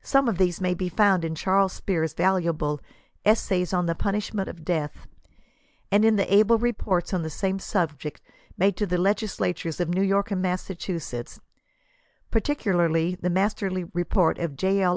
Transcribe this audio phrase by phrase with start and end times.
[0.00, 2.78] Some of these may be found in Charles Spear's valuable
[3.24, 5.08] 89 Essays on the Punishment of Death,
[5.90, 8.20] and in the ahle reports on the same suhject,
[8.56, 11.40] made to the legislatures of New York and Massachusetts,
[12.30, 14.80] particularly the masterly report of J.
[14.82, 14.92] L.